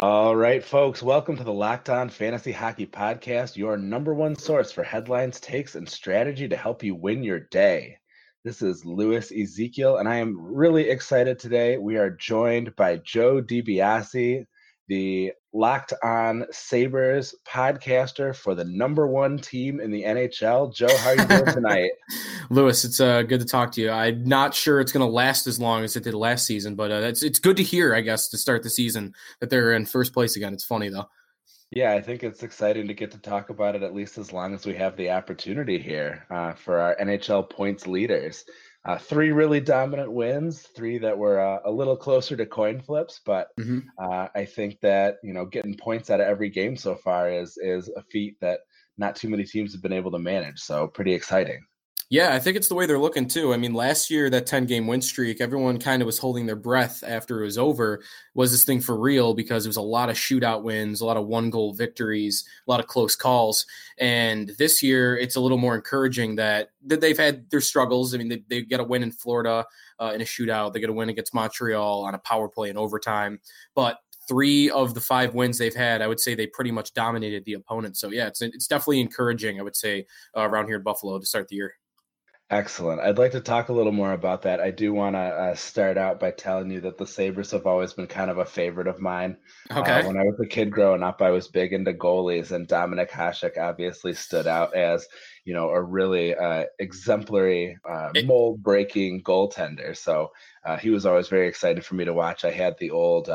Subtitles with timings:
[0.00, 4.70] All right, folks, welcome to the Locked On Fantasy Hockey Podcast, your number one source
[4.70, 7.96] for headlines, takes, and strategy to help you win your day.
[8.44, 11.78] This is Louis Ezekiel, and I am really excited today.
[11.78, 14.46] We are joined by Joe DiBiase,
[14.86, 20.74] the Locked On Sabres podcaster for the number one team in the NHL.
[20.74, 21.90] Joe, how are you doing tonight?
[22.50, 23.90] Louis, it's uh, good to talk to you.
[23.90, 26.90] I'm not sure it's going to last as long as it did last season, but
[26.90, 29.86] uh, it's it's good to hear, I guess, to start the season that they're in
[29.86, 30.52] first place again.
[30.52, 31.08] It's funny though.
[31.70, 34.54] Yeah, I think it's exciting to get to talk about it at least as long
[34.54, 38.44] as we have the opportunity here uh, for our NHL points leaders.
[38.84, 43.20] Uh, three really dominant wins, three that were uh, a little closer to coin flips,
[43.26, 43.80] but mm-hmm.
[44.00, 47.58] uh, I think that you know getting points out of every game so far is
[47.58, 48.60] is a feat that
[48.96, 50.60] not too many teams have been able to manage.
[50.60, 51.60] So pretty exciting.
[52.10, 53.52] Yeah, I think it's the way they're looking too.
[53.52, 56.56] I mean, last year that 10 game win streak, everyone kind of was holding their
[56.56, 58.02] breath after it was over.
[58.32, 59.34] Was this thing for real?
[59.34, 62.70] Because it was a lot of shootout wins, a lot of one goal victories, a
[62.70, 63.66] lot of close calls.
[63.98, 68.14] And this year, it's a little more encouraging that, that they've had their struggles.
[68.14, 69.66] I mean, they, they get a win in Florida
[70.00, 72.78] uh, in a shootout, they get a win against Montreal on a power play in
[72.78, 73.38] overtime.
[73.74, 77.44] But three of the five wins they've had, I would say they pretty much dominated
[77.44, 77.98] the opponent.
[77.98, 79.60] So yeah, it's it's definitely encouraging.
[79.60, 81.74] I would say uh, around here in Buffalo to start the year.
[82.50, 83.02] Excellent.
[83.02, 84.58] I'd like to talk a little more about that.
[84.58, 87.92] I do want to uh, start out by telling you that the Sabres have always
[87.92, 89.36] been kind of a favorite of mine.
[89.70, 90.00] Uh, okay.
[90.00, 93.10] Uh, when I was a kid growing up, I was big into goalies, and Dominik
[93.10, 95.06] Hasek obviously stood out as,
[95.44, 99.94] you know, a really uh, exemplary, uh, mold breaking goaltender.
[99.94, 100.32] So
[100.68, 102.44] uh, he was always very excited for me to watch.
[102.44, 103.30] I had the old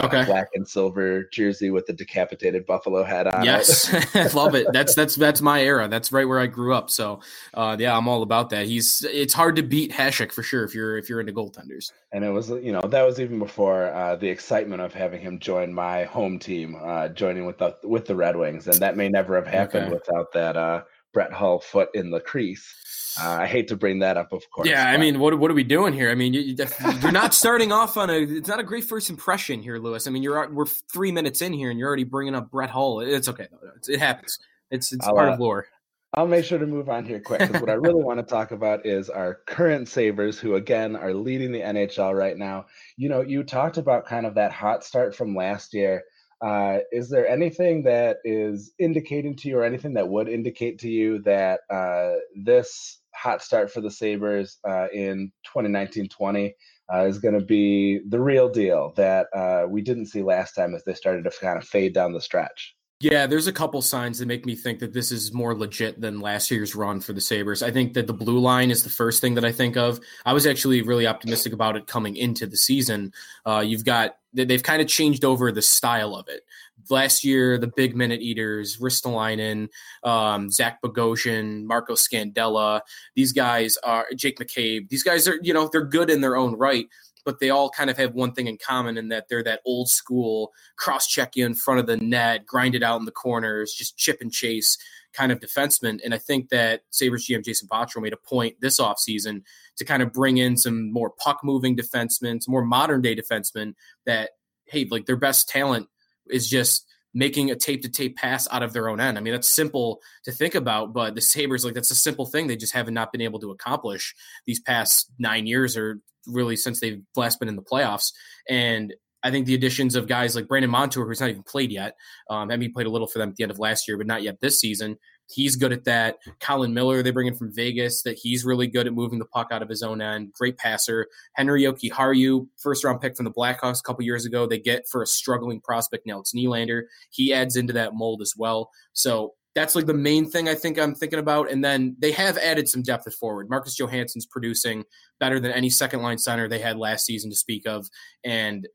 [0.00, 0.24] okay.
[0.24, 3.92] black and silver jersey with the decapitated buffalo head on yes.
[3.92, 4.34] it.
[4.34, 4.66] Love it.
[4.72, 5.88] That's that's that's my era.
[5.88, 6.90] That's right where I grew up.
[6.90, 7.20] So,
[7.54, 8.66] uh, yeah, I'm all about that.
[8.66, 11.92] He's it's hard to beat Hasek for sure if you're if you're into goaltenders.
[12.12, 15.38] And it was you know that was even before uh, the excitement of having him
[15.38, 19.08] join my home team, uh, joining with the with the Red Wings, and that may
[19.08, 19.94] never have happened okay.
[19.94, 20.82] without that uh,
[21.12, 22.74] Brett Hull foot in the crease.
[23.20, 24.68] Uh, I hate to bring that up, of course.
[24.68, 26.10] Yeah, I mean, what what are we doing here?
[26.10, 26.56] I mean, you,
[27.04, 28.14] are not starting off on a.
[28.14, 30.06] It's not a great first impression here, Louis.
[30.06, 33.00] I mean, you're we're three minutes in here, and you're already bringing up Brett Hull.
[33.00, 33.48] It's okay,
[33.88, 34.38] it happens.
[34.70, 35.66] It's it's I'll, part uh, of lore.
[36.14, 38.50] I'll make sure to move on here quick because what I really want to talk
[38.50, 42.66] about is our current Sabres, who again are leading the NHL right now.
[42.96, 46.02] You know, you talked about kind of that hot start from last year.
[46.42, 50.88] Uh, is there anything that is indicating to you, or anything that would indicate to
[50.88, 56.52] you that uh, this hot start for the Sabres uh, in 2019-20
[56.92, 60.74] uh, is going to be the real deal that uh, we didn't see last time
[60.74, 62.74] as they started to kind of fade down the stretch.
[63.02, 66.20] Yeah, there's a couple signs that make me think that this is more legit than
[66.20, 67.60] last year's run for the Sabres.
[67.60, 69.98] I think that the blue line is the first thing that I think of.
[70.24, 73.12] I was actually really optimistic about it coming into the season.
[73.44, 76.42] Uh, you've got they've kind of changed over the style of it.
[76.90, 79.68] Last year, the big minute eaters, Ristolainen,
[80.04, 82.82] um, Zach Bogosian, Marco Scandella,
[83.16, 84.88] these guys are Jake McCabe.
[84.90, 86.86] These guys are, you know, they're good in their own right
[87.24, 89.88] but they all kind of have one thing in common in that they're that old
[89.88, 93.96] school cross check in front of the net, grind it out in the corners, just
[93.96, 94.78] chip and chase
[95.12, 96.00] kind of defenseman.
[96.04, 99.42] And I think that Sabres GM Jason Botterill made a point this offseason
[99.76, 103.74] to kind of bring in some more puck moving defensemen, some more modern day defensemen
[104.06, 104.30] that,
[104.64, 105.88] hey, like their best talent
[106.28, 109.18] is just making a tape to tape pass out of their own end.
[109.18, 112.46] I mean, that's simple to think about, but the Sabres, like, that's a simple thing
[112.46, 114.14] they just haven't not been able to accomplish
[114.46, 118.12] these past nine years or really since they've last been in the playoffs.
[118.48, 121.94] And I think the additions of guys like Brandon Montour, who's not even played yet,
[122.28, 124.22] um, I played a little for them at the end of last year, but not
[124.22, 124.96] yet this season.
[125.32, 126.18] He's good at that.
[126.40, 129.48] Colin Miller, they bring in from Vegas, that he's really good at moving the puck
[129.50, 130.32] out of his own end.
[130.32, 131.08] Great passer.
[131.36, 135.02] Henri Jokiharju, first round pick from the Blackhawks a couple years ago, they get for
[135.02, 136.82] a struggling prospect, Alex Nylander.
[137.10, 138.70] He adds into that mold as well.
[138.92, 141.50] So that's like the main thing I think I'm thinking about.
[141.50, 143.50] And then they have added some depth at forward.
[143.50, 144.84] Marcus Johansson's producing
[145.20, 147.86] better than any second line center they had last season to speak of.
[148.24, 148.66] And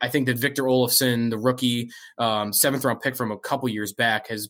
[0.00, 3.92] I think that Victor Olofsson, the rookie um, seventh round pick from a couple years
[3.92, 4.48] back, has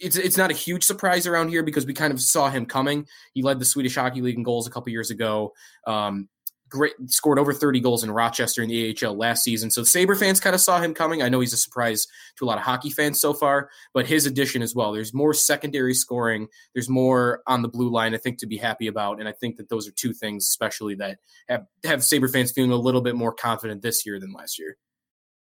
[0.00, 3.06] it's it's not a huge surprise around here because we kind of saw him coming.
[3.32, 5.52] He led the Swedish Hockey League in goals a couple years ago.
[5.86, 6.28] Um,
[6.68, 9.70] great scored over 30 goals in Rochester in the AHL last season.
[9.70, 11.22] So Sabre fans kind of saw him coming.
[11.22, 12.06] I know he's a surprise
[12.36, 14.92] to a lot of hockey fans so far, but his addition as well.
[14.92, 16.48] There's more secondary scoring.
[16.74, 19.56] There's more on the blue line I think to be happy about, and I think
[19.56, 21.18] that those are two things especially that
[21.48, 24.76] have have Sabre fans feeling a little bit more confident this year than last year.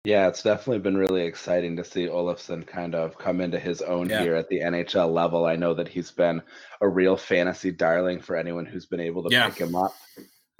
[0.06, 4.08] Yeah, it's definitely been really exciting to see Olofsson kind of come into his own
[4.08, 4.23] yeah.
[4.23, 5.47] here at the NHL level.
[5.47, 6.43] I know that he's been
[6.81, 9.49] a real fantasy darling for anyone who's been able to yeah.
[9.49, 9.97] pick him up.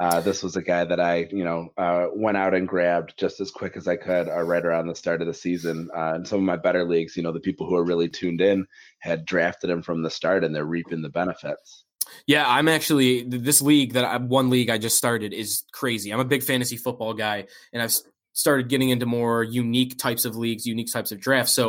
[0.00, 3.38] Uh, this was a guy that I, you know, uh, went out and grabbed just
[3.38, 5.90] as quick as I could uh, right around the start of the season.
[5.96, 8.40] Uh, in some of my better leagues, you know, the people who are really tuned
[8.40, 8.66] in
[8.98, 11.84] had drafted him from the start and they're reaping the benefits.
[12.26, 16.12] Yeah, I'm actually this league that I one league I just started is crazy.
[16.12, 17.94] I'm a big fantasy football guy, and I've
[18.36, 21.58] started getting into more unique types of leagues, unique types of drafts.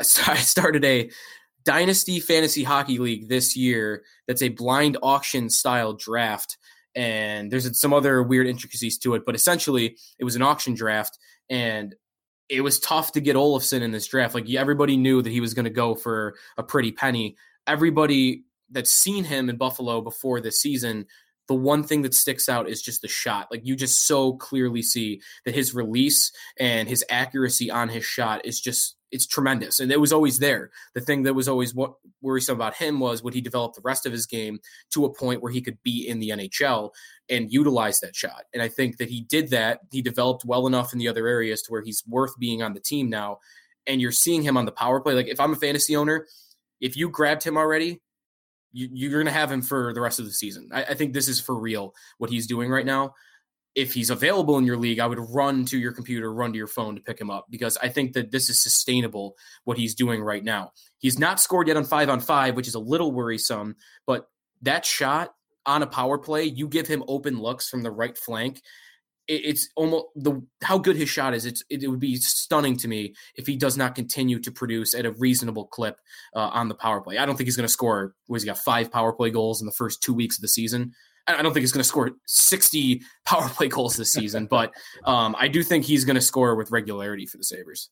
[0.00, 1.10] So I started a
[1.64, 6.56] dynasty fantasy hockey league this year that's a blind auction style draft.
[6.94, 11.18] And there's some other weird intricacies to it but essentially it was an auction draft
[11.50, 11.96] and
[12.48, 14.36] it was tough to get Olofsson in this draft.
[14.36, 17.36] Like everybody knew that he was going to go for a pretty penny.
[17.66, 21.06] Everybody that's seen him in Buffalo before this season
[21.48, 23.48] the one thing that sticks out is just the shot.
[23.50, 26.30] Like you just so clearly see that his release
[26.60, 29.80] and his accuracy on his shot is just it's tremendous.
[29.80, 30.70] And it was always there.
[30.94, 34.04] The thing that was always what worrisome about him was would he develop the rest
[34.04, 34.58] of his game
[34.90, 36.90] to a point where he could be in the nhl
[37.30, 38.44] and utilize that shot.
[38.52, 39.80] And i think that he did that.
[39.90, 42.80] He developed well enough in the other areas to where he's worth being on the
[42.80, 43.38] team now.
[43.86, 45.14] And you're seeing him on the power play.
[45.14, 46.26] Like if i'm a fantasy owner
[46.80, 48.02] if you grabbed him already
[48.72, 51.12] you, are going to have him for the rest of the season I, I think
[51.12, 53.14] this is for real what he's doing right now
[53.78, 56.66] if he's available in your league, I would run to your computer, run to your
[56.66, 60.20] phone to pick him up because I think that this is sustainable what he's doing
[60.20, 60.72] right now.
[60.98, 64.26] He's not scored yet on five on five, which is a little worrisome, but
[64.62, 65.32] that shot
[65.64, 68.62] on a power play, you give him open looks from the right flank.
[69.28, 71.44] It's almost the how good his shot is.
[71.44, 75.04] It's it, would be stunning to me if he does not continue to produce at
[75.04, 75.98] a reasonable clip
[76.34, 77.18] uh, on the power play.
[77.18, 78.14] I don't think he's going to score.
[78.28, 80.92] Was he got five power play goals in the first two weeks of the season?
[81.26, 84.72] I don't think he's going to score 60 power play goals this season, but
[85.04, 87.90] um, I do think he's going to score with regularity for the Sabres.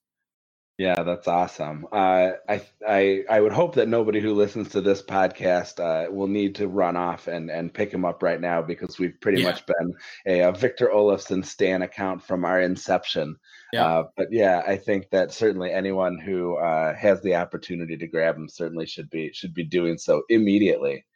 [0.79, 1.87] Yeah, that's awesome.
[1.91, 6.27] Uh, I, I I would hope that nobody who listens to this podcast uh, will
[6.27, 9.49] need to run off and, and pick him up right now because we've pretty yeah.
[9.49, 9.95] much been
[10.27, 13.37] a, a, Victor Olofsson Stan account from our inception.
[13.73, 13.87] Yeah.
[13.87, 18.37] Uh, but yeah, I think that certainly anyone who uh, has the opportunity to grab
[18.37, 21.07] him certainly should be should be doing so immediately.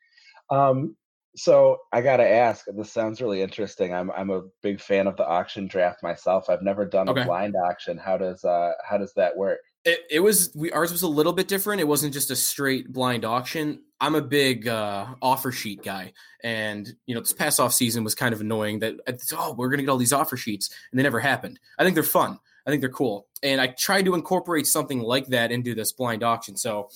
[0.49, 0.97] Um,
[1.37, 2.67] so I gotta ask.
[2.77, 3.95] This sounds really interesting.
[3.95, 6.51] I'm I'm a big fan of the auction draft myself.
[6.51, 7.23] I've never done okay.
[7.23, 7.99] a blind auction.
[7.99, 9.61] How does uh how does that work?
[9.85, 11.81] It, it was we ours was a little bit different.
[11.81, 13.83] It wasn't just a straight blind auction.
[14.01, 16.13] I'm a big uh, offer sheet guy,
[16.43, 18.81] and you know this past off season was kind of annoying.
[18.81, 18.97] That
[19.33, 21.61] oh we're gonna get all these offer sheets, and they never happened.
[21.79, 22.39] I think they're fun.
[22.67, 26.23] I think they're cool, and I tried to incorporate something like that into this blind
[26.23, 26.57] auction.
[26.57, 26.89] So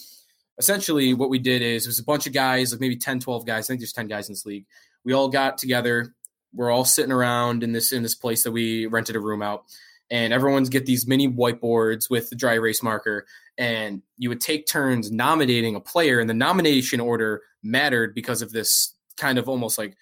[0.58, 3.46] essentially what we did is it was a bunch of guys, like maybe 10, 12
[3.46, 3.66] guys.
[3.66, 4.66] I think there's 10 guys in this league.
[5.04, 6.14] We all got together.
[6.52, 9.64] We're all sitting around in this in this place that we rented a room out.
[10.10, 13.26] And everyone's get these mini whiteboards with the dry erase marker.
[13.58, 18.52] And you would take turns nominating a player, and the nomination order mattered because of
[18.52, 19.96] this kind of almost like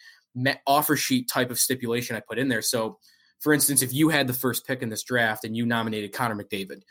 [0.67, 2.63] offer sheet type of stipulation I put in there.
[2.63, 2.99] So,
[3.41, 6.37] for instance, if you had the first pick in this draft and you nominated Connor
[6.37, 6.83] McDavid,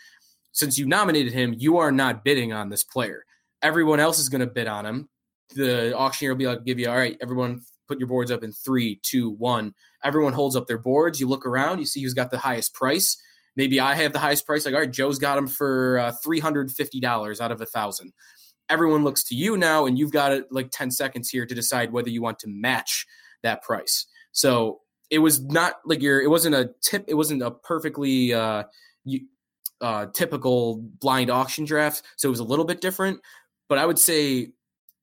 [0.52, 3.25] since you nominated him, you are not bidding on this player
[3.62, 5.10] everyone else is going to bid on him.
[5.56, 8.52] The auctioneer will be like, give you, all right, everyone put your boards up in
[8.54, 9.74] three, two, one.
[10.04, 11.19] Everyone holds up their boards.
[11.19, 13.18] You look around, you see who's got the highest price.
[13.58, 14.66] Maybe I have the highest price.
[14.66, 18.13] Like, all right, Joe's got them for uh, $350 out of a thousand.
[18.69, 22.10] Everyone looks to you now, and you've got like 10 seconds here to decide whether
[22.10, 23.06] you want to match
[23.44, 24.06] that price.
[24.31, 24.80] So
[25.10, 28.63] it was not like your, it wasn't a tip, it wasn't a perfectly, uh,
[29.04, 29.25] you,
[29.81, 32.03] uh, typical blind auction draft.
[32.15, 33.20] So it was a little bit different,
[33.72, 34.50] but I would say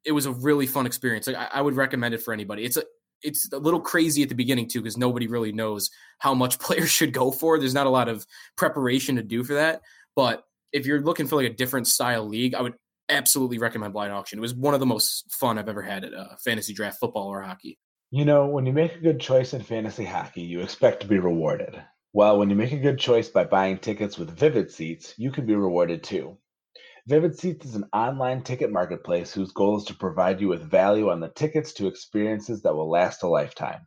[0.05, 1.27] it was a really fun experience.
[1.27, 2.67] Like I, I would recommend it for anybody.
[2.67, 2.83] It's a
[3.23, 6.91] it's a little crazy at the beginning too because nobody really knows how much players
[6.91, 7.59] should go for.
[7.59, 8.27] There's not a lot of
[8.59, 9.81] preparation to do for that.
[10.15, 12.75] But if you're looking for like a different style league, I would
[13.09, 14.39] absolutely recommend blind auction.
[14.39, 17.29] It was one of the most fun I've ever had at a fantasy draft, football
[17.29, 17.79] or hockey.
[18.11, 21.19] You know, when you make a good choice in fantasy hockey, you expect to be
[21.19, 21.83] rewarded.
[22.13, 25.47] Well, when you make a good choice by buying tickets with Vivid Seats, you can
[25.47, 26.37] be rewarded too.
[27.09, 31.09] Vivid Seats is an online ticket marketplace whose goal is to provide you with value
[31.09, 33.87] on the tickets to experiences that will last a lifetime.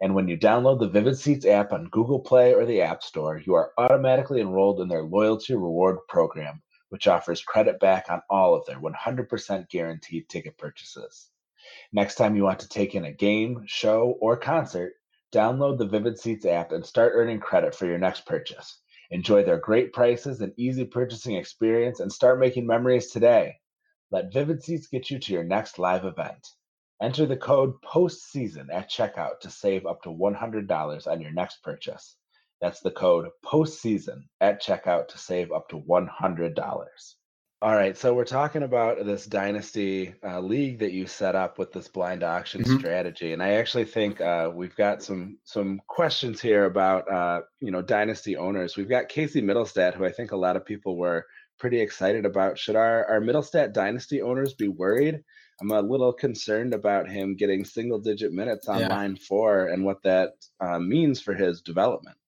[0.00, 3.40] And when you download the Vivid Seats app on Google Play or the App Store,
[3.46, 8.56] you are automatically enrolled in their loyalty reward program, which offers credit back on all
[8.56, 11.30] of their 100% guaranteed ticket purchases.
[11.92, 14.94] Next time you want to take in a game, show, or concert,
[15.32, 18.80] download the Vivid Seats app and start earning credit for your next purchase.
[19.10, 23.56] Enjoy their great prices and easy purchasing experience and start making memories today.
[24.10, 26.46] Let Vivid Seats get you to your next live event.
[27.00, 32.16] Enter the code POSTSEASON at checkout to save up to $100 on your next purchase.
[32.60, 37.14] That's the code POSTSEASON at checkout to save up to $100.
[37.62, 41.72] All right, so we're talking about this dynasty uh, league that you set up with
[41.72, 42.78] this blind auction Mhm.
[42.78, 47.70] strategy, and I actually think uh, we've got some some questions here about uh, you
[47.70, 48.76] know dynasty owners.
[48.76, 51.24] We've got Casey Mittelstadt, who I think a lot of people were
[51.58, 52.58] pretty excited about.
[52.58, 55.24] Should our our Mittelstadt dynasty owners be worried?
[55.58, 58.88] I'm a little concerned about him getting single digit minutes on Yeah.
[58.88, 62.18] line four and what that uh, means for his development.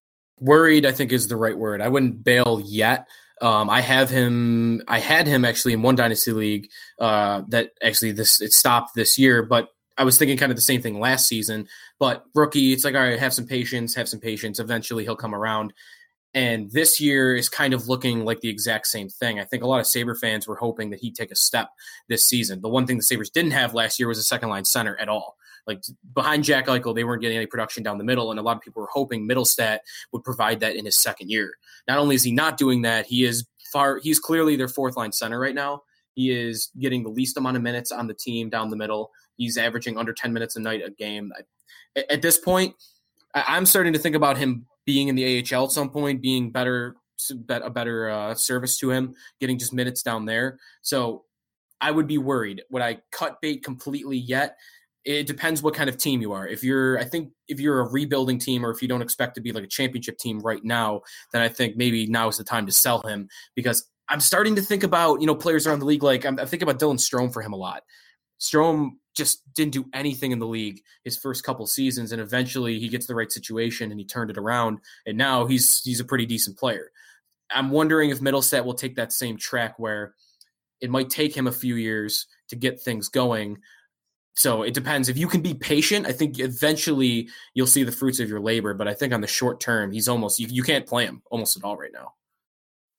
[0.40, 1.82] Worried, I think, is the right word.
[1.82, 3.06] I wouldn't bail yet.
[3.40, 4.83] Um, I have him.
[4.88, 6.68] I had him actually in one dynasty league
[6.99, 10.62] uh, that actually this it stopped this year, but I was thinking kind of the
[10.62, 11.68] same thing last season.
[11.99, 14.59] But rookie, it's like all right, have some patience, have some patience.
[14.59, 15.73] Eventually, he'll come around.
[16.35, 19.40] And this year is kind of looking like the exact same thing.
[19.40, 21.71] I think a lot of Sabre fans were hoping that he'd take a step
[22.09, 22.61] this season.
[22.61, 25.09] The one thing the Sabres didn't have last year was a second line center at
[25.09, 25.38] all.
[25.68, 25.82] Like
[26.14, 28.62] behind Jack Eichel, they weren't getting any production down the middle, and a lot of
[28.62, 29.80] people were hoping Mittelstadt
[30.12, 31.52] would provide that in his second year.
[31.87, 34.00] Not only is he not doing that, he is far.
[34.02, 35.82] He's clearly their fourth line center right now.
[36.14, 39.12] He is getting the least amount of minutes on the team down the middle.
[39.37, 41.32] He's averaging under ten minutes a night a game.
[41.94, 42.75] At, at this point,
[43.34, 46.50] I, I'm starting to think about him being in the AHL at some point, being
[46.50, 46.96] better,
[47.50, 50.58] a better uh, service to him, getting just minutes down there.
[50.80, 51.25] So
[51.80, 52.62] I would be worried.
[52.70, 54.56] Would I cut bait completely yet?
[55.05, 56.47] It depends what kind of team you are.
[56.47, 59.40] If you're, I think, if you're a rebuilding team or if you don't expect to
[59.40, 61.02] be like a championship team right now,
[61.33, 64.62] then I think maybe now is the time to sell him because I'm starting to
[64.62, 66.02] think about you know players around the league.
[66.02, 67.83] Like I'm, I'm thinking about Dylan Strome for him a lot.
[68.40, 72.88] Strome just didn't do anything in the league his first couple seasons, and eventually he
[72.88, 76.26] gets the right situation and he turned it around, and now he's he's a pretty
[76.26, 76.90] decent player.
[77.50, 80.14] I'm wondering if Mittelstadt will take that same track where
[80.81, 83.59] it might take him a few years to get things going.
[84.38, 85.09] So it depends.
[85.09, 88.73] If you can be patient, I think eventually you'll see the fruits of your labor.
[88.73, 91.57] But I think on the short term, he's almost you, you can't play him almost
[91.57, 92.12] at all right now.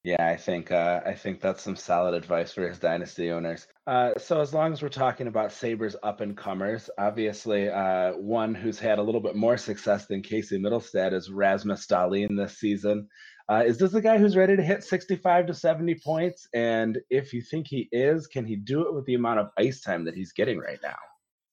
[0.04, 3.68] Yeah, I think uh, I think that's some solid advice for his dynasty owners.
[3.88, 8.54] Uh, so as long as we're talking about Sabres up and comers, obviously uh, one
[8.54, 13.08] who's had a little bit more success than Casey Mittelstadt is Rasmus Dahlin this season.
[13.50, 16.50] Uh, is this a guy who's ready to hit 65 to 70 points?
[16.54, 19.80] And if you think he is, can he do it with the amount of ice
[19.80, 20.98] time that he's getting right now?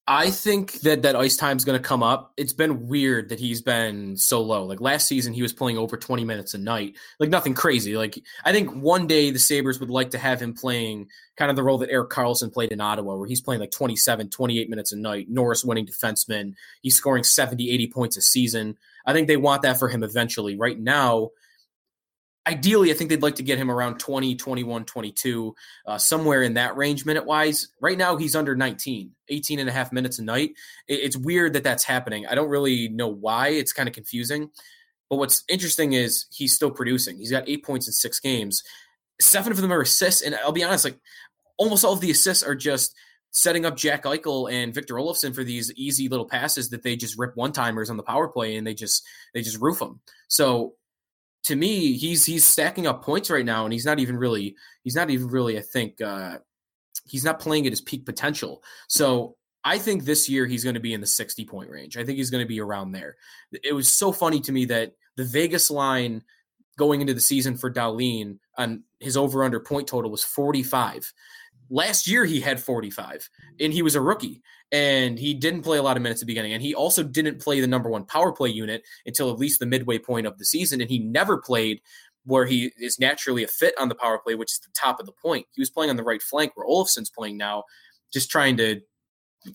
[0.09, 2.33] I think that that ice time's going to come up.
[2.37, 4.65] It's been weird that he's been so low.
[4.65, 6.95] Like last season, he was playing over 20 minutes a night.
[7.19, 7.97] Like nothing crazy.
[7.97, 11.57] Like I think one day the Sabres would like to have him playing kind of
[11.57, 14.93] the role that Erik Karlsson played in Ottawa, where he's playing like 27, 28 minutes
[14.93, 15.29] a night.
[15.29, 16.55] Norris winning defenseman.
[16.83, 18.77] He's scoring 70, 80 points a season.
[19.07, 20.57] I think they want that for him eventually.
[20.57, 21.31] Right now,
[22.47, 25.55] ideally, I think they'd like to get him around 20, 21, 22,
[25.87, 27.69] uh, somewhere in that range minute wise.
[27.81, 30.53] Right now, he's under 19, 18 and a half minutes a night.
[30.87, 32.27] It, it's weird that that's happening.
[32.27, 33.49] I don't really know why.
[33.49, 34.51] It's kind of confusing.
[35.11, 37.19] But what's interesting is he's still producing.
[37.19, 38.63] He's got eight points in six games.
[39.21, 40.23] Seven of them are assists.
[40.23, 40.99] And I'll be honest, like
[41.59, 42.95] almost all of the assists are just
[43.31, 47.19] setting up Jack Eichel and Victor Olofsson for these easy little passes that they just
[47.19, 50.01] rip one timers on the power play and they just they just roof them.
[50.29, 50.75] So
[51.47, 54.97] to me, he's he's stacking up points right now, and he's not even really he's
[54.97, 56.39] not even really I think uh,
[57.05, 58.65] he's not playing at his peak potential.
[58.89, 61.97] So I think this year he's going to be in the 60 point range.
[61.97, 63.15] I think he's going to be around there.
[63.63, 66.25] It was so funny to me that the Vegas line
[66.77, 71.13] going into the season for Dahlin on his over under point total was 45.
[71.71, 73.29] Last year he had 45
[73.61, 74.43] and he was a rookie
[74.73, 77.41] and he didn't play a lot of minutes at the beginning and he also didn't
[77.41, 80.45] play the number one power play unit until at least the midway point of the
[80.45, 81.81] season and he never played
[82.25, 85.07] where he is naturally a fit on the power play which is the top of
[85.07, 85.47] the point.
[85.53, 87.65] He was playing on the right flank where Olofsson's playing now
[88.13, 88.81] just trying to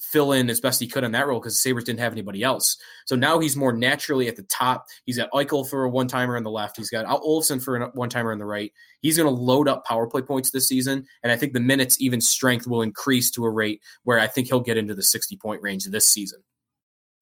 [0.01, 2.43] fill in as best he could on that role because the Sabres didn't have anybody
[2.43, 2.77] else.
[3.05, 4.86] So now he's more naturally at the top.
[5.05, 6.77] He's got Eichel for a one timer on the left.
[6.77, 8.71] He's got Olofsson for a one timer on the right.
[9.01, 11.05] He's going to load up power play points this season.
[11.24, 14.48] And I think the minutes, even strength, will increase to a rate where I think
[14.48, 16.43] he'll get into the 60 point range this season.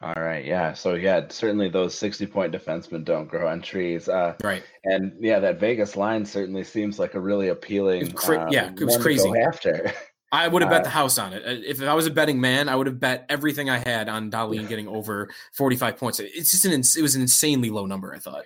[0.02, 0.72] All right, yeah.
[0.72, 4.08] So yeah, certainly those sixty-point defensemen don't grow on trees.
[4.08, 4.64] Uh, right.
[4.86, 8.14] And yeah, that Vegas line certainly seems like a really appealing.
[8.14, 9.30] Cra- uh, yeah, it was crazy.
[9.30, 9.92] after.
[10.32, 11.44] I would have bet Uh, the house on it.
[11.46, 14.30] Uh, If I was a betting man, I would have bet everything I had on
[14.30, 16.20] Dahlin getting over 45 points.
[16.20, 18.46] It's just an ins- it was an insanely low number, I thought.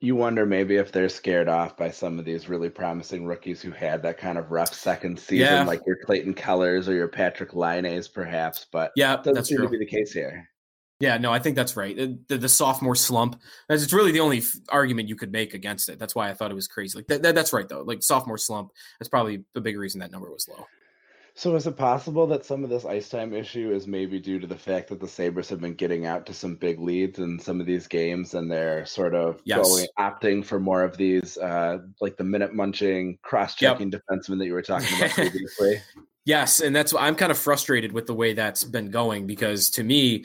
[0.00, 3.70] You wonder maybe if they're scared off by some of these really promising rookies who
[3.70, 5.64] had that kind of rough second season, Yeah.
[5.64, 8.66] like your Clayton Kellers or your Patrik Laines, perhaps.
[8.70, 9.66] But Yeah, doesn't that's seem true.
[9.66, 10.48] to be the case here.
[11.00, 11.96] Yeah, no, I think that's right.
[11.96, 13.40] The, the, the sophomore slump.
[13.68, 15.98] That's it's really the only f- argument you could make against it.
[15.98, 16.96] That's why I thought it was crazy.
[16.98, 17.82] Like that, that- that's right though.
[17.82, 18.70] Like sophomore slump.
[19.00, 20.66] That's probably the big reason that number was low.
[21.36, 24.46] So is it possible that some of this ice time issue is maybe due to
[24.46, 27.60] the fact that the Sabres have been getting out to some big leads in some
[27.60, 29.66] of these games and they're sort of Yes.
[29.66, 34.52] going opting for more of these uh like the minute munching cross-checking defensemen that you
[34.52, 35.80] were talking about previously?
[36.24, 39.70] Yes, and that's why I'm kind of frustrated with the way that's been going because
[39.70, 40.24] to me,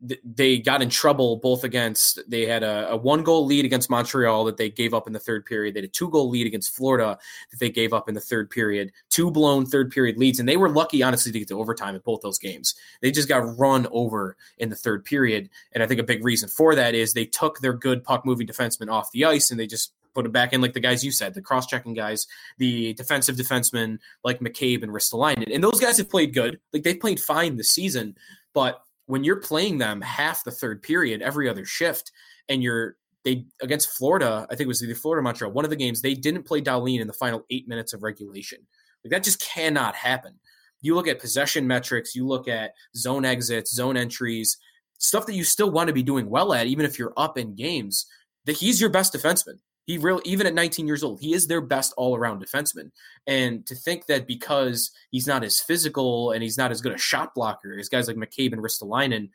[0.00, 4.44] they got in trouble both against they had a, a one goal lead against Montreal
[4.44, 5.74] that they gave up in the third period.
[5.74, 7.18] They had a two goal lead against Florida
[7.50, 8.92] that they gave up in the third period.
[9.10, 12.00] Two blown third period leads, and they were lucky, honestly, to get to overtime in
[12.04, 12.74] both those games.
[13.02, 16.48] They just got run over in the third period, and I think a big reason
[16.48, 19.66] for that is they took their good puck moving defensemen off the ice and they
[19.66, 22.26] just put it back in like the guys you said, the cross checking guys,
[22.58, 25.54] the defensive defensemen like McCabe and Ristolainen.
[25.54, 26.58] And those guys have played good.
[26.72, 28.16] Like they played fine this season.
[28.52, 32.12] But when you're playing them half the third period, every other shift,
[32.48, 35.76] and you're they against Florida, I think it was the Florida Montreal, one of the
[35.76, 38.60] games, they didn't play Dahlin in the final eight minutes of regulation.
[39.04, 40.38] Like that just cannot happen.
[40.80, 44.56] You look at possession metrics, you look at zone exits, zone entries,
[44.98, 47.54] stuff that you still want to be doing well at, even if you're up in
[47.54, 48.06] games.
[48.46, 49.58] That he's your best defenseman.
[49.90, 52.92] He really, even at 19 years old, he is their best all around defenseman.
[53.26, 56.98] And to think that because he's not as physical and he's not as good a
[56.98, 59.30] shot blocker as guys like McCabe and Ristolainen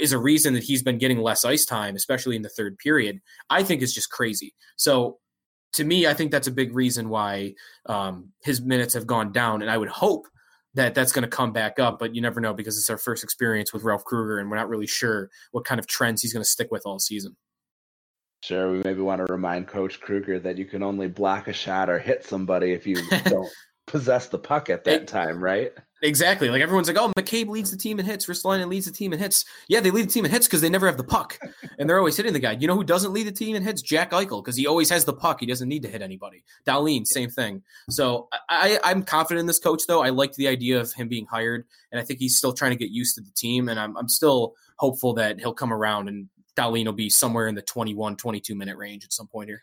[0.00, 3.20] is a reason that he's been getting less ice time, especially in the third period,
[3.50, 4.54] I think is just crazy.
[4.76, 5.18] So
[5.74, 7.52] to me, I think that's a big reason why
[7.84, 9.60] um, his minutes have gone down.
[9.60, 10.26] And I would hope
[10.72, 13.22] that that's going to come back up, but you never know because it's our first
[13.22, 16.42] experience with Ralph Krueger and we're not really sure what kind of trends he's going
[16.42, 17.36] to stick with all season.
[18.42, 21.90] Sure, we maybe want to remind Coach Krueger that you can only block a shot
[21.90, 23.50] or hit somebody if you don't
[23.86, 25.72] possess the puck at that time, right?
[26.02, 26.48] Exactly.
[26.48, 28.26] Like everyone's like, oh, McCabe leads the team in hits.
[28.26, 29.44] Ristolainen leads the team in hits.
[29.66, 31.38] Yeah, they lead the team in hits because they never have the puck,
[31.78, 32.52] and they're always hitting the guy.
[32.52, 33.82] You know who doesn't lead the team in hits?
[33.82, 35.40] Jack Eichel because he always has the puck.
[35.40, 36.44] He doesn't need to hit anybody.
[36.66, 37.62] Dahlin, same thing.
[37.90, 40.02] So I, I, I'm confident in this coach, though.
[40.02, 42.76] I liked the idea of him being hired, and I think he's still trying to
[42.76, 43.68] get used to the team.
[43.68, 46.28] And I'm, I'm still hopeful that he'll come around and
[46.58, 49.62] Dahlin will be somewhere in the 21, 22 minute range at some point here.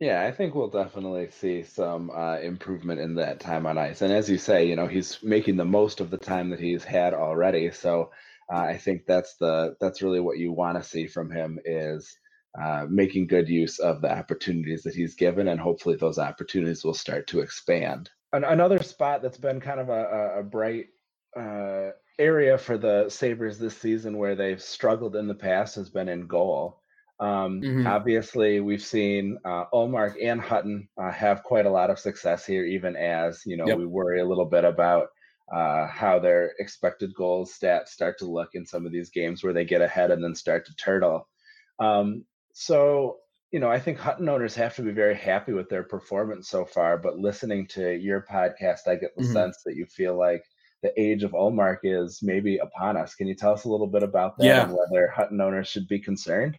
[0.00, 4.02] Yeah, I think we'll definitely see some uh, improvement in that time on ice.
[4.02, 6.82] And as you say, you know, he's making the most of the time that he's
[6.82, 7.70] had already.
[7.70, 8.10] So
[8.52, 12.16] uh, I think that's the that's really what you want to see from him is
[12.60, 16.94] uh, making good use of the opportunities that he's given, and hopefully those opportunities will
[16.94, 18.10] start to expand.
[18.32, 20.86] Another spot that's been kind of a, a, a bright
[21.36, 26.08] uh, area for the Sabres this season where they've struggled in the past has been
[26.08, 26.82] in goal.
[27.20, 27.86] Um, Mhm.
[27.86, 32.64] Obviously, we've seen uh, Ullmark and Hutton uh, have quite a lot of success here,
[32.64, 33.72] even as you know Yep.
[33.72, 35.08] we worry a little bit about
[35.54, 39.52] uh, how their expected goals stats start to look in some of these games where
[39.52, 41.28] they get ahead and then start to turtle.
[41.78, 43.18] Um, so
[43.50, 46.64] you know, I think Hutton owners have to be very happy with their performance so
[46.64, 46.96] far.
[46.96, 49.22] But listening to your podcast, I get the Mhm.
[49.22, 50.42] sense that you feel like
[50.82, 53.14] the age of Ullmark is maybe upon us.
[53.14, 54.64] Can you tell us a little bit about that Yeah.
[54.64, 56.58] and whether Hutton owners should be concerned?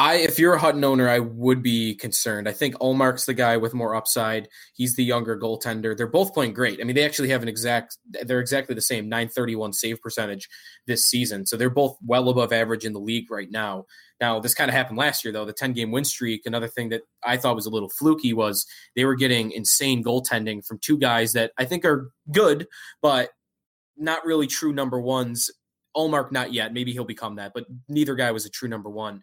[0.00, 2.48] I, if you're a Hutton owner, I would be concerned.
[2.48, 4.48] I think Ullmark's the guy with more upside.
[4.74, 5.96] He's the younger goaltender.
[5.96, 6.78] They're both playing great.
[6.80, 10.48] I mean, they actually have an exact, they're exactly the same 931 save percentage
[10.86, 11.46] this season.
[11.46, 13.86] So they're both well above average in the league right now.
[14.20, 15.44] Now, this kind of happened last year, though.
[15.44, 18.64] The 10 game win streak, another thing that I thought was a little fluky was
[18.94, 22.68] they were getting insane goaltending from two guys that I think are good,
[23.02, 23.30] but
[23.98, 25.50] not really true number ones.
[25.96, 26.72] Ullmark, not yet.
[26.72, 29.22] Maybe he'll become that, but neither guy was a true number one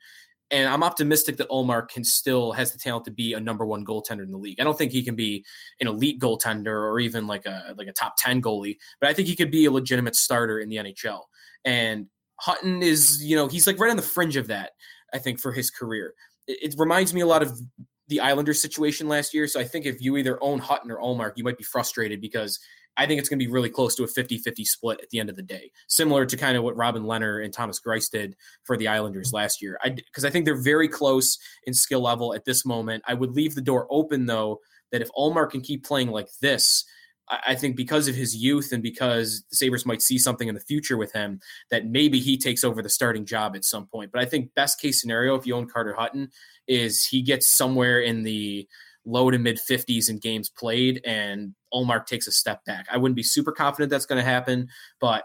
[0.51, 3.83] and I'm optimistic that Ullmark can still has the talent to be a number one
[3.83, 4.59] goaltender in the league.
[4.59, 5.43] I don't think he can be
[5.81, 9.27] an elite goaltender or even like a like a top ten goalie, but I think
[9.27, 11.21] he could be a legitimate starter in the NHL.
[11.63, 12.07] And
[12.39, 14.71] Hutton is, you know, he's like right on the fringe of that.
[15.13, 16.13] I think for his career,
[16.47, 17.59] it, it reminds me a lot of
[18.07, 19.47] the Islanders situation last year.
[19.47, 22.59] So I think if you either own Hutton or Ullmark, you might be frustrated because
[22.97, 25.19] I think it's going to be really close to a 50 50 split at the
[25.19, 28.35] end of the day, similar to kind of what Robin Lehner and Thomas Greiss did
[28.63, 29.79] for the Islanders last year.
[29.83, 33.03] Because I, think they're very close in skill level at this moment.
[33.07, 36.85] I would leave the door open, though, that if Ullmark can keep playing like this,
[37.29, 40.55] I, I think because of his youth and because the Sabres might see something in
[40.55, 41.39] the future with him,
[41.71, 44.11] that maybe he takes over the starting job at some point.
[44.11, 46.29] But I think best case scenario, if you own Carter Hutton,
[46.67, 48.67] is he gets somewhere in the
[49.05, 52.87] low to mid 50s in games played, and Ullmark takes a step back.
[52.91, 54.67] I wouldn't be super confident that's going to happen,
[54.99, 55.23] but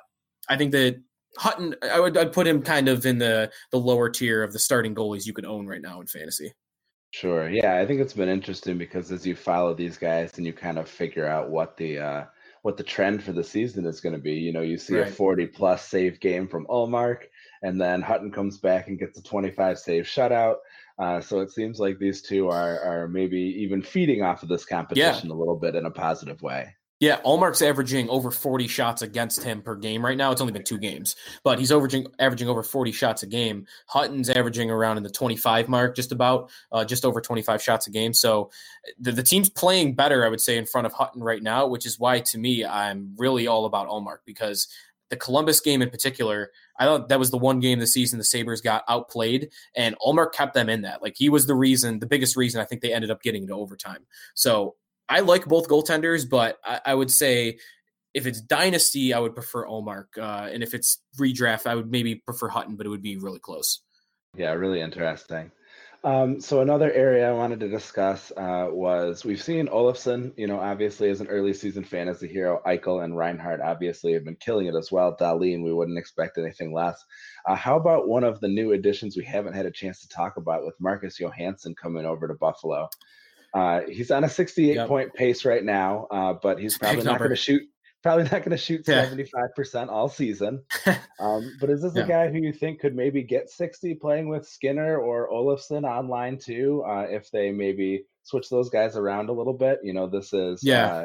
[0.48, 1.00] I think that
[1.38, 4.58] Hutton, I would I'd put him kind of in the the lower tier of the
[4.58, 6.52] starting goalies you could own right now in fantasy.
[7.12, 7.48] Sure.
[7.48, 10.78] Yeah, I think it's been interesting because as you follow these guys and you kind
[10.78, 12.24] of figure out what the uh,
[12.62, 15.08] what the trend for the season is going to be, you know, you see Right.
[15.08, 17.22] a 40 plus save game from Ullmark,
[17.62, 20.56] and then Hutton comes back and gets a 25 save shutout.
[21.00, 24.66] Uh, so it seems like these two are are maybe even feeding off of this
[24.66, 26.74] competition a little bit in a positive way.
[27.00, 30.32] Yeah, Ullmark's averaging over 40 shots against him per game right now.
[30.32, 33.66] It's only been two games, but he's averaging averaging over 40 shots a game.
[33.86, 37.90] Hutton's averaging around in the 25 mark, just about, uh, just over 25 shots a
[37.90, 38.12] game.
[38.12, 38.50] So
[38.98, 41.86] the, the team's playing better, I would say, in front of Hutton right now, which
[41.86, 44.68] is why, to me, I'm really all about Ullmark because
[45.10, 48.24] the Columbus game in particular, I thought that was the one game this season the
[48.24, 51.02] Sabres got outplayed, and Ullmark kept them in that.
[51.02, 53.54] Like he was the reason, the biggest reason I think they ended up getting to
[53.54, 54.06] overtime.
[54.34, 54.76] So
[55.08, 57.58] I like both goaltenders, but I, I would say
[58.14, 62.16] if it's dynasty, I would prefer Ullmark, uh, and if it's redraft, I would maybe
[62.16, 63.80] prefer Hutton, but it would be really close.
[64.36, 65.50] Yeah, really interesting.
[66.02, 70.58] Um, so another area I wanted to discuss uh, was we've seen Olofsson, you know,
[70.58, 72.62] obviously as an early season fantasy hero.
[72.66, 75.14] Eichel and Reinhart obviously have been killing it as well.
[75.14, 77.04] Dahlin, we wouldn't expect anything less.
[77.46, 80.38] Uh, how about one of the new additions we haven't had a chance to talk
[80.38, 82.88] about with Marcus Johansson coming over to Buffalo?
[83.52, 84.88] Uh, he's on a 68 yep.
[84.88, 87.62] point pace right now, uh, but he's probably not going to shoot.
[88.02, 90.62] Probably not going to shoot seventy five percent all season.
[91.18, 92.04] um, but is this yeah.
[92.04, 96.38] a guy who you think could maybe get sixty playing with Skinner or Olofsson online
[96.38, 96.82] too?
[96.86, 100.64] Uh, if they maybe switch those guys around a little bit, you know, this is
[100.64, 101.04] yeah uh,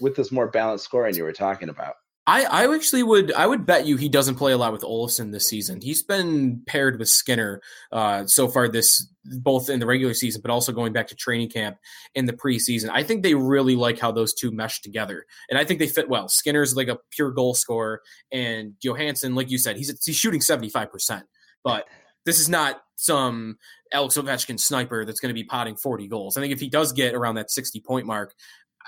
[0.00, 1.94] with this more balanced scoring you were talking about.
[2.28, 5.30] I, I actually would I would bet you he doesn't play a lot with Olofsson
[5.30, 5.80] this season.
[5.80, 7.62] He's been paired with Skinner
[7.92, 11.50] uh, so far this both in the regular season, but also going back to training
[11.50, 11.76] camp
[12.16, 12.90] in the preseason.
[12.92, 16.08] I think they really like how those two mesh together, and I think they fit
[16.08, 16.28] well.
[16.28, 20.68] Skinner's like a pure goal scorer, and Johansson, like you said, he's he's shooting seventy
[20.68, 21.26] five percent,
[21.62, 21.86] but
[22.24, 23.56] this is not some
[23.92, 26.36] Alex Ovechkin sniper that's going to be potting 40 goals.
[26.36, 28.34] I think if he does get around that 60 point mark,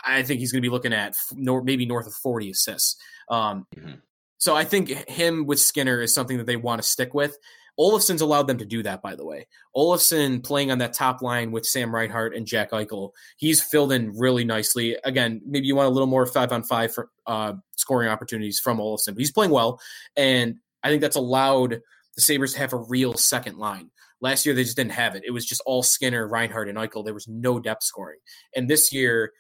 [0.04, 2.96] I think he's going to be looking at maybe north of 40 assists.
[3.28, 3.94] Um, mm-hmm.
[4.38, 7.36] So I think him with Skinner is something that they want to stick with.
[7.78, 9.46] Olofsson's allowed them to do that, by the way.
[9.76, 14.16] Olofsson playing on that top line with Sam Reinhart and Jack Eichel, he's filled in
[14.18, 14.96] really nicely.
[15.04, 18.78] Again, maybe you want a little more five on five for uh, scoring opportunities from
[18.78, 19.80] Olofsson, but he's playing well,
[20.16, 21.80] and I think that's allowed
[22.16, 23.90] the Sabres to have a real second line.
[24.20, 25.22] Last year they just didn't have it.
[25.24, 27.04] It was just all Skinner, Reinhart, and Eichel.
[27.04, 28.18] There was no depth scoring,
[28.56, 29.32] and this year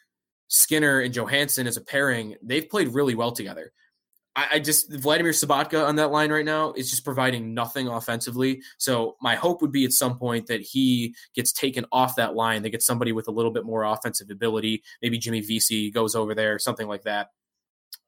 [0.48, 3.72] Skinner and Johansson as a pairing, they've played really well together.
[4.38, 8.62] I, I, just Vladimir Sobotka on that line right now is just providing nothing offensively.
[8.76, 12.62] So my hope would be at some point that he gets taken off that line.
[12.62, 14.84] They get somebody with a little bit more offensive ability.
[15.02, 17.30] Maybe Jimmy Vesey goes over there, something like that.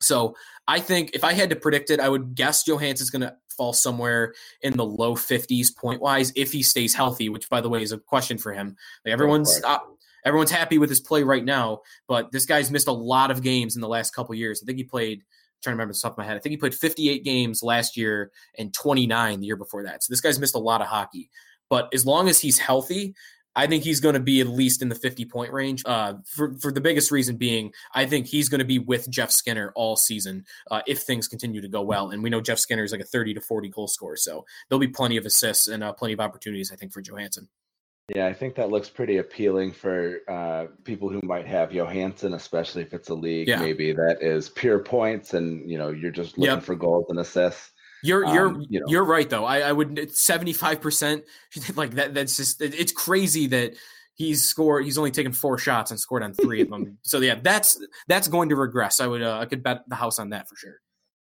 [0.00, 0.35] So
[0.68, 3.72] I think if I had to predict it, I would guess Johansson's going to fall
[3.72, 7.83] somewhere in the low 50s point wise if he stays healthy, which by the way
[7.83, 8.76] is a question for him.
[9.05, 9.79] Like everyone's uh,
[10.24, 13.74] everyone's happy with his play right now, but this guy's missed a lot of games
[13.74, 14.61] in the last couple years.
[14.62, 15.20] I think he played.
[15.20, 16.37] I'm trying to remember the top of my head.
[16.37, 20.02] I think he played 58 games last year and 29 the year before that.
[20.02, 21.30] So this guy's missed a lot of hockey.
[21.68, 23.14] But as long as he's healthy,
[23.56, 25.83] I think he's going to be at least in the 50 point range.
[25.85, 29.30] Uh, for for the biggest reason being, I think he's going to be with Jeff
[29.30, 32.11] Skinner all season uh, if things continue to go well.
[32.11, 34.80] And we know Jeff Skinner is like a 30 to 40 goal scorer, so there'll
[34.80, 36.70] be plenty of assists and uh, plenty of opportunities.
[36.72, 37.48] I think for Johansson.
[38.14, 42.83] Yeah, I think that looks pretty appealing for uh, people who might have Johansson, especially
[42.83, 43.61] if it's a league yeah.
[43.61, 46.62] maybe that is pure points and you know you're just looking yep.
[46.64, 47.70] for goals and assists.
[48.03, 48.87] You're you're um, you know.
[48.88, 49.44] you're right though.
[49.44, 51.25] I, I would seventy five percent
[51.77, 52.14] like that.
[52.14, 53.75] That's just it's crazy that
[54.14, 54.85] he's scored.
[54.85, 56.99] He's only taken four shots and scored on three of them.
[57.03, 59.01] So yeah, that's that's going to regress.
[59.01, 60.77] I would uh, I could bet the house on that for sure.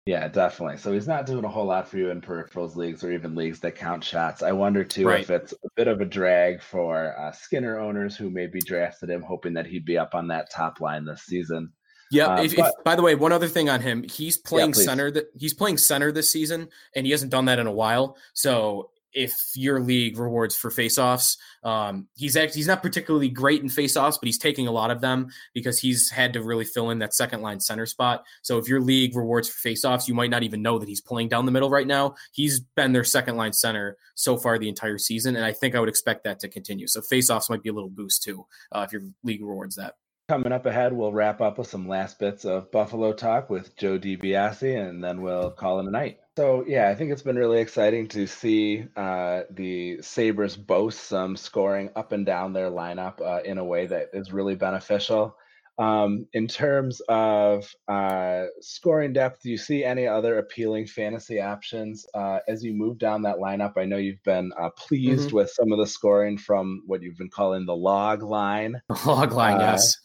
[0.07, 0.77] Yeah, definitely.
[0.79, 3.59] So he's not doing a whole lot for you in peripherals leagues or even leagues
[3.61, 4.41] that count shots.
[4.41, 5.21] I wonder too right.
[5.21, 9.21] if it's a bit of a drag for uh, Skinner owners who maybe drafted him
[9.21, 11.73] hoping that he'd be up on that top line this season.
[12.13, 12.29] Yeah.
[12.29, 15.11] Uh, if, if, by the way, one other thing on him, he's playing yeah, center.
[15.11, 18.17] That he's playing center this season, and he hasn't done that in a while.
[18.33, 21.37] So if your league rewards for faceoffs.
[21.63, 25.29] Um, he's he's not particularly great in faceoffs, but he's taking a lot of them
[25.55, 28.25] because he's had to really fill in that second line center spot.
[28.43, 31.29] So if your league rewards for faceoffs, you might not even know that he's playing
[31.29, 32.15] down the middle right now.
[32.33, 35.81] He's been their second line center so far the entire season, and I think I
[35.81, 36.87] would expect that to continue.
[36.87, 39.95] So faceoffs might be a little boost too uh, if your league rewards that.
[40.29, 43.97] Coming up ahead, we'll wrap up with some last bits of Buffalo talk with Joe
[43.97, 46.19] DiBiase, and then we'll call it a night.
[46.37, 51.37] So yeah, I think it's been really exciting to see uh, the Sabres boast some
[51.37, 55.37] scoring up and down their lineup uh, in a way that is really beneficial.
[55.79, 62.07] Um, in terms of uh, scoring depth, do you see any other appealing fantasy options
[62.15, 63.77] uh, as you move down that lineup?
[63.77, 65.37] I know you've been uh, pleased mm-hmm.
[65.37, 68.81] with some of the scoring from what you've been calling the log line.
[69.07, 69.97] log line, uh, yes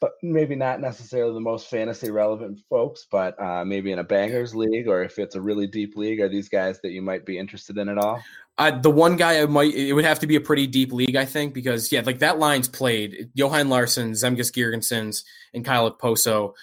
[0.00, 4.54] but maybe not necessarily the most fantasy relevant folks, but uh, maybe in a bangers
[4.54, 7.38] league or if it's a really deep league, are these guys that you might be
[7.38, 8.22] interested in at all?
[8.58, 11.16] Uh, the one guy I might it would have to be a pretty deep league,
[11.16, 13.30] I think, because yeah, like that line's played.
[13.34, 16.54] Johan Larsson, Zemgus Girgensons, and Kyle Okposo,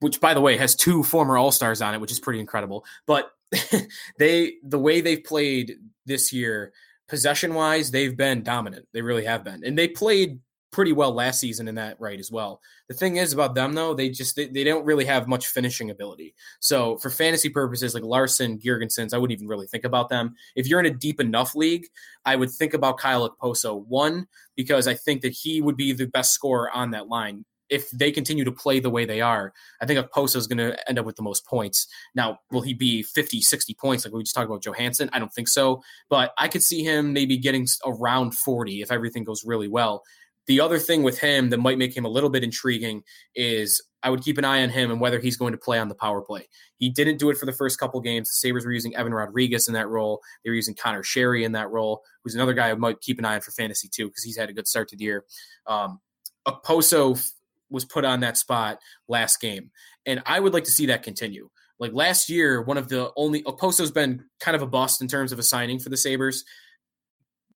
[0.00, 2.84] which by the way has two former All Stars on it, which is pretty incredible.
[3.06, 3.30] But
[4.18, 6.72] they the way they've played this year,
[7.08, 8.86] possession wise, they've been dominant.
[8.92, 12.30] They really have been, and they played pretty well last season in that right as
[12.30, 12.60] well.
[12.88, 15.90] The thing is about them though, they just they, they don't really have much finishing
[15.90, 16.34] ability.
[16.60, 20.34] So for fantasy purposes, like Larsson, Girgensons, I wouldn't even really think about them.
[20.56, 21.86] If you're in a deep enough league,
[22.24, 23.86] I would think about Kyle Okposo.
[23.86, 24.26] One,
[24.56, 28.10] because I think that he would be the best scorer on that line if they
[28.10, 31.06] continue to play the way they are, I think Okposo is going to end up
[31.06, 31.86] with the most points.
[32.14, 35.10] Now, will he be 50, 60 points like we just talked about Johansson?
[35.12, 39.24] I don't think so, but I could see him maybe getting around 40 if everything
[39.24, 40.02] goes really well.
[40.48, 43.02] The other thing with him that might make him a little bit intriguing
[43.34, 45.88] is I would keep an eye on him and whether he's going to play on
[45.88, 46.48] the power play.
[46.78, 48.30] He didn't do it for the first couple games.
[48.30, 50.20] The Sabres were using Evan Rodrigues in that role.
[50.42, 53.24] They were using Conor Sheary in that role, who's another guy I might keep an
[53.24, 55.24] eye on for fantasy too, because he's had a good start to the year.
[55.66, 56.00] Um,
[56.46, 57.22] Okposo
[57.70, 59.70] was put on that spot last game.
[60.06, 61.50] And I would like to see that continue.
[61.78, 65.32] Like last year, one of the only Okposo's been kind of a bust in terms
[65.32, 66.44] of a signing for the Sabres.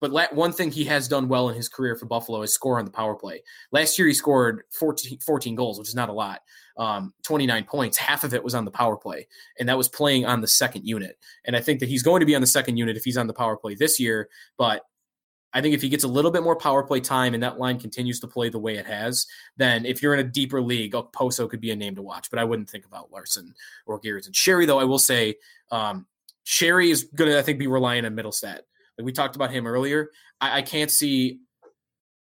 [0.03, 2.85] But one thing he has done well in his career for Buffalo is score on
[2.85, 3.45] the power play.
[3.71, 6.41] Last year, he scored 14, 14 goals, which is not a lot.
[6.77, 7.99] Um, 29 points.
[7.99, 9.29] Half of it was on the power play,
[9.61, 11.17] and that was playing on the second unit.
[11.45, 13.29] And I think that he's going to be on the second unit if he's on
[13.29, 14.29] the power play this year.
[14.59, 14.83] But
[15.53, 17.79] I think if he gets a little bit more power play time and that line
[17.79, 21.49] continues to play the way it has, then if you're in a deeper league, Okposo
[21.49, 22.29] could be a name to watch.
[22.29, 23.55] But I wouldn't think about Larsson
[23.87, 24.27] or Gears.
[24.27, 25.37] And Sheary, though, I will say,
[25.71, 26.07] um,
[26.45, 28.62] Sheary is going to, I think, be relying on Mittelstadt.
[28.98, 30.11] Like we talked about him earlier.
[30.40, 31.40] I, I can't see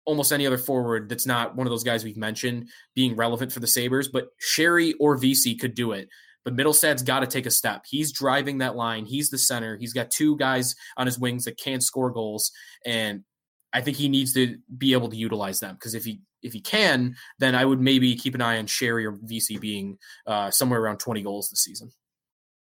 [0.06, 3.60] almost any other forward that's not one of those guys we've mentioned being relevant for
[3.60, 6.10] the Sabres, but Sheary or Vesey could do it.
[6.46, 7.84] But Mittelstadt's got to take a step.
[7.88, 9.06] He's driving that line.
[9.06, 9.78] He's the center.
[9.78, 12.52] He's got two guys on his wings that can't score goals,
[12.86, 13.24] and
[13.74, 16.62] I think he needs to be able to utilize them because if he if he
[16.62, 20.82] can, then I would maybe keep an eye on Sheary or Vesey being uh, somewhere
[20.82, 21.92] around 20 goals this season.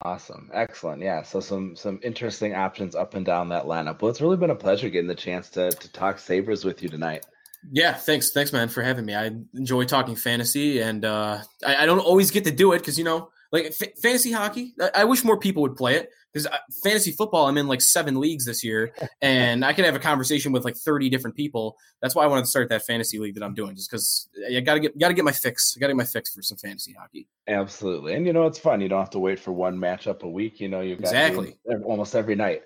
[0.05, 0.51] Awesome.
[0.53, 1.01] Excellent.
[1.01, 1.23] Yeah.
[1.23, 4.01] So some some interesting options up and down that lineup.
[4.01, 6.89] Well, it's really been a pleasure getting the chance to to talk Sabres with you
[6.89, 7.25] tonight.
[7.71, 9.15] Yeah, thanks, thanks, man, for having me.
[9.15, 12.99] I enjoy talking fantasy, and uh, I, I don't always get to do it because
[12.99, 16.47] you know like f- fantasy hockey, I-, I wish more people would play it because
[16.83, 20.51] fantasy football, I'm in like seven leagues this year, and I can have a conversation
[20.51, 21.77] with like 30 different people.
[22.01, 24.59] That's why I wanted to start that fantasy league that I'm doing, just because I
[24.59, 25.75] gotta get gotta get my fix.
[25.75, 27.27] I gotta get my fix for some fantasy hockey.
[27.47, 28.81] Absolutely, and you know it's fun.
[28.81, 30.59] You don't have to wait for one matchup a week.
[30.59, 32.63] You know you've got exactly almost every night.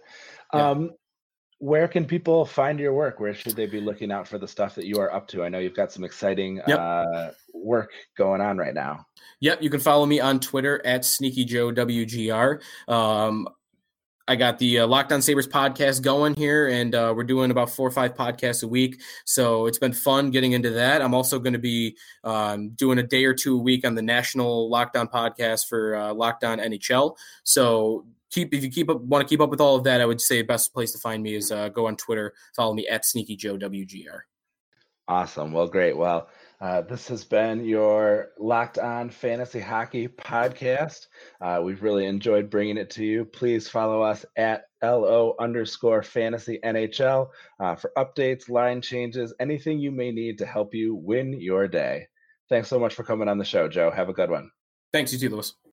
[0.54, 0.70] Yeah.
[0.72, 0.92] Um,
[1.60, 3.20] where can people find your work?
[3.20, 5.44] Where should they be looking out for the stuff that you are up to?
[5.44, 6.80] I know you've got some exciting yep.
[6.80, 9.06] uh, work going on right now.
[9.42, 12.62] Yep, you can follow me on Twitter at Sneaky Joe WGR.
[12.88, 13.48] Um,
[14.30, 17.72] I got the uh, Locked On Sabres podcast going here, and uh, we're doing about
[17.72, 19.02] four or five podcasts a week.
[19.26, 21.02] So it's been fun getting into that.
[21.02, 24.04] I'm also going to be um, doing a day or two a week on the
[24.04, 27.16] national Locked On podcast for uh, Locked On NHL.
[27.44, 30.06] So keep if you keep up want to keep up with all of that, I
[30.06, 33.06] would say best place to find me is uh, go on Twitter, follow me at
[33.06, 34.20] Sneaky Joe WGR.
[35.08, 35.52] Awesome.
[35.52, 35.98] Well, great.
[35.98, 36.30] Well,
[36.62, 41.08] uh, this has been your Locked On Fantasy Hockey podcast.
[41.40, 43.24] Uh, we've really enjoyed bringing it to you.
[43.24, 49.92] Please follow us at LO underscore fantasy NHL uh, for updates, line changes, anything you
[49.92, 52.08] may need to help you win your day.
[52.50, 53.92] Thanks so much for coming on the show, Joe.
[53.92, 54.52] Have a good one.
[54.92, 55.54] Thanks, you too, Louis.